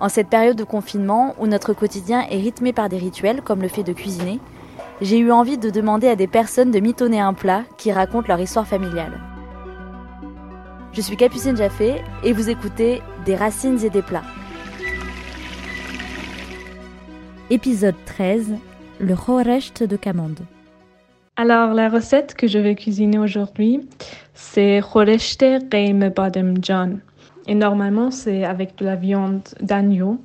[0.00, 3.68] En cette période de confinement où notre quotidien est rythmé par des rituels comme le
[3.68, 4.40] fait de cuisiner,
[5.02, 8.40] j'ai eu envie de demander à des personnes de mitonner un plat qui raconte leur
[8.40, 9.20] histoire familiale.
[10.92, 14.24] Je suis Capucine Jaffé et vous écoutez Des racines et des plats.
[17.50, 18.54] Épisode 13
[19.00, 20.40] Le Khorecht de Kamande.
[21.36, 23.86] Alors, la recette que je vais cuisiner aujourd'hui,
[24.34, 27.00] c'est Khorecht Qeim Bademjan.
[27.50, 30.20] Et normalement, c'est avec de la viande d'agneau,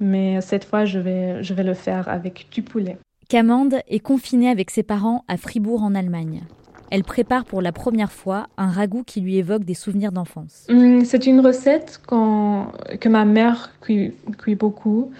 [0.00, 2.96] mais cette fois, je vais, je vais le faire avec du poulet.
[3.28, 6.42] Camande est confinée avec ses parents à Fribourg en Allemagne.
[6.90, 10.66] Elle prépare pour la première fois un ragoût qui lui évoque des souvenirs d'enfance.
[10.68, 14.12] Hum, c'est une recette que ma mère cuit,
[14.56, 15.12] beaucoup,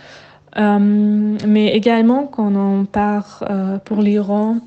[0.56, 4.58] hum, mais également quand on part euh, pour l'Iran,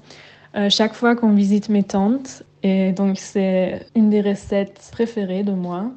[0.56, 2.44] euh, chaque fois qu'on visite mes tantes.
[2.64, 5.92] Et donc c'est une des recettes préférées de moi.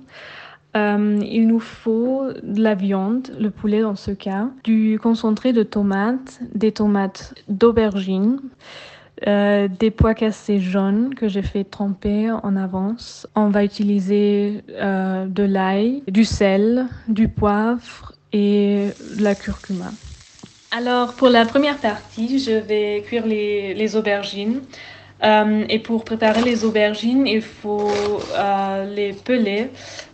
[0.76, 5.62] Euh, il nous faut de la viande, le poulet dans ce cas, du concentré de
[5.64, 8.40] tomates, des tomates d'aubergine,
[9.26, 13.26] euh, des pois cassés jaunes que j'ai fait tremper en avance.
[13.34, 19.90] On va utiliser euh, de l'ail, du sel, du poivre et de la curcuma.
[20.70, 24.60] Alors pour la première partie, je vais cuire les, les aubergines.
[25.68, 27.90] et pour préparer les aubergines, il faut
[28.94, 29.68] les peler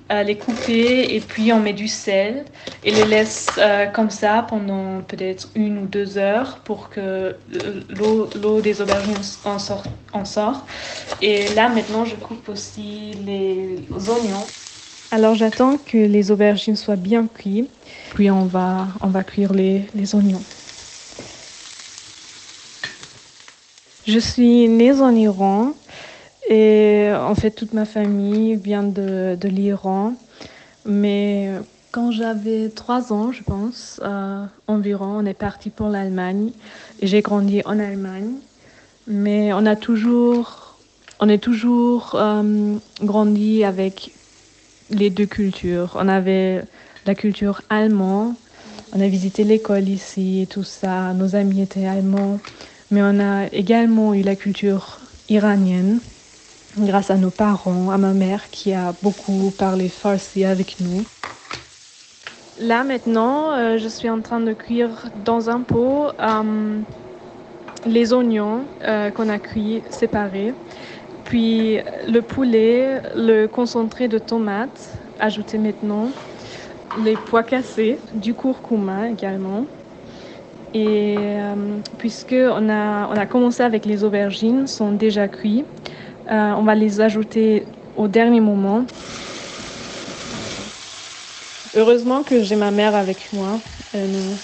[0.09, 2.45] les couper et puis on met du sel
[2.85, 7.35] et les laisse euh, comme ça pendant peut-être une ou deux heures pour que
[7.91, 10.65] l'eau des aubergines en sort, en sort.
[11.21, 14.47] Et là maintenant je coupe aussi les oignons.
[15.11, 17.71] Alors j'attends que les aubergines soient bien cuites,
[18.15, 20.43] puis on va, on va cuire les, les oignons.
[24.07, 25.75] Je suis née en Iran
[26.49, 30.15] et en fait, toute ma famille vient de, l'Iran.
[30.85, 31.51] Mais
[31.91, 36.53] quand j'avais trois ans, je pense, euh, environ, on est parti pour l'Allemagne.
[37.01, 38.35] Et j'ai grandi en Allemagne.
[39.09, 40.79] Mais on a toujours,
[41.21, 44.13] on est toujours euh, grandi avec
[44.91, 45.97] les deux cultures.
[45.99, 46.63] On avait
[47.07, 48.35] la culture allemande.
[48.93, 51.13] On a visité l'école ici et tout ça.
[51.13, 52.39] Nos amis étaient allemands.
[52.93, 55.99] Mais on a également eu la culture iranienne
[56.79, 61.05] grâce à nos parents, à ma mère qui a beaucoup parlé farsi avec nous.
[62.61, 66.79] Là maintenant, euh, je suis en train de cuire dans un pot euh,
[67.87, 70.55] les oignons euh, qu'on a cuits séparés,
[71.25, 71.79] puis
[72.09, 76.09] le poulet, le concentré de tomates ajouté maintenant,
[77.05, 79.67] les pois cassés, du curcuma également.
[80.75, 81.17] Et
[81.97, 85.65] puisque on a, on a commencé avec les aubergines, sont déjà cuits,
[86.31, 87.65] euh, on va les ajouter
[87.97, 88.85] au dernier moment.
[91.75, 93.61] Heureusement que j'ai ma mère avec moi.
[93.93, 94.37] Elle me,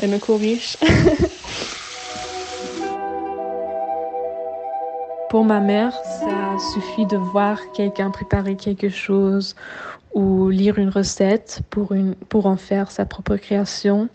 [0.00, 0.76] elle me corrige.
[5.30, 9.54] Pour ma mère, ça suffit de voir quelqu'un préparer quelque chose
[10.14, 11.92] ou lire une recette pour,
[12.46, 14.08] en faire sa propre création.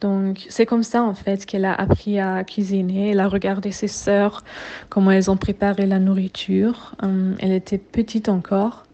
[0.00, 3.10] Donc, c'est comme ça, en fait, qu'elle a appris à cuisiner.
[3.10, 4.42] Elle a regardé ses sœurs,
[4.88, 6.94] comment elles ont préparé la nourriture.
[7.02, 8.84] Hum, elle était petite encore.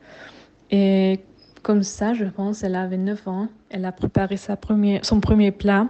[0.71, 1.21] Et
[1.63, 3.49] comme ça, je pense, elle avait 9 ans.
[3.71, 5.87] Elle a préparé sa première, son premier plat.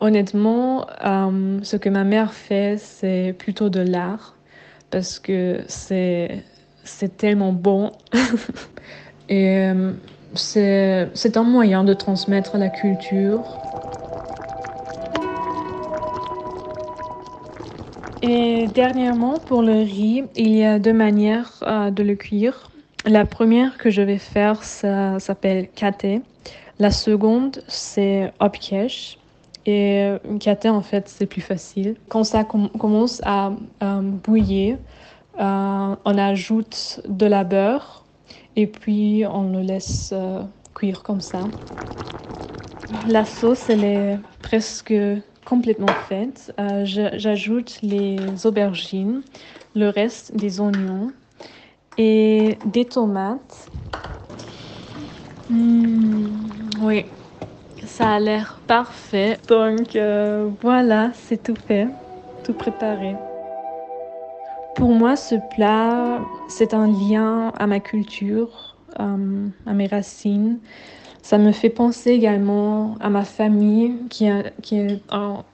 [0.00, 4.36] Honnêtement, hum, ce que ma mère fait, c'est plutôt de l'art
[4.90, 6.44] parce que c'est,
[6.84, 7.92] c'est tellement bon.
[9.28, 9.96] Et hum,
[10.34, 13.44] c'est, c'est un moyen de transmettre la culture
[18.22, 22.70] Et dernièrement, pour le riz, il y a deux manières euh, de le cuire.
[23.06, 26.22] La première que je vais faire, ça s'appelle kate.
[26.78, 29.18] La seconde, c'est opkesh.
[29.66, 31.96] Et kate, en fait, c'est plus facile.
[32.08, 33.52] Quand ça commence à
[34.02, 34.78] bouillir,
[35.38, 38.04] euh, on ajoute de la beurre
[38.56, 40.42] et puis on le laisse euh,
[40.74, 41.40] cuire comme ça.
[43.08, 44.92] La sauce, elle est presque
[45.44, 46.52] complètement faite.
[46.58, 49.22] Euh, j'ajoute les aubergines,
[49.74, 51.12] le reste des oignons
[51.98, 53.68] et des tomates.
[55.48, 56.28] Hmm,
[56.82, 57.06] Oui,
[57.84, 59.38] ça a l'air parfait.
[59.48, 61.88] Donc euh, voilà, c'est tout fait,
[62.44, 63.16] tout préparé.
[64.76, 70.58] Pour moi, ce plat, c'est un lien à ma culture, euh, à mes racines.
[71.22, 74.28] Ça me fait penser également à ma famille qui,
[74.62, 75.00] qui,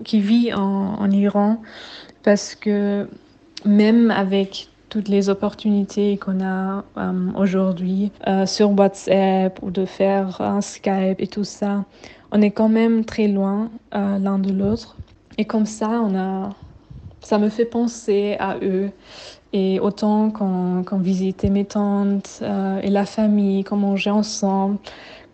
[0.04, 1.60] qui vit en, en, Iran
[2.22, 3.08] parce que
[3.64, 10.40] même avec toutes les opportunités qu'on a euh, aujourd'hui euh, sur WhatsApp ou de faire
[10.40, 11.84] un Skype et tout ça,
[12.32, 14.96] on est quand même très loin euh, l'un de l'autre.
[15.38, 16.50] Et comme ça, on a,
[17.20, 18.90] ça me fait penser à eux.
[19.52, 22.42] Et autant qu'on visitait mes tantes
[22.82, 24.76] et la famille, qu'on mangeait ensemble,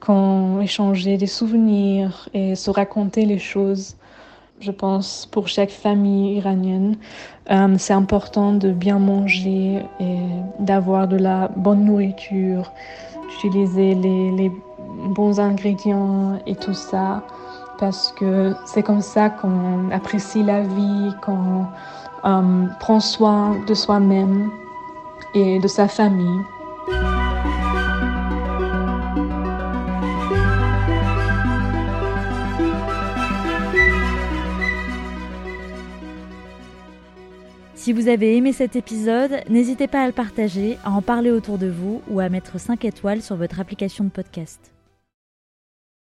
[0.05, 3.97] qu'on échangeait des souvenirs et se racontait les choses
[4.63, 6.97] je pense, pour chaque famille iranienne.
[7.51, 10.19] Euh, c'est important de bien manger et
[10.61, 12.73] d'avoir de la bonne nourriture,
[13.29, 14.51] d'utiliser les,
[15.17, 17.25] bons ingrédients et tout ça,
[17.81, 21.65] parce que c'est comme ça qu'on apprécie la vie, qu'on
[22.25, 24.49] euh, prend soin de soi-même
[25.35, 26.41] et de sa famille.
[37.83, 41.59] Si vous avez aimé cet épisode, n'hésitez pas à le partager, à en parler autour
[41.59, 44.73] de vous ou à mettre 5 étoiles sur votre application de podcast.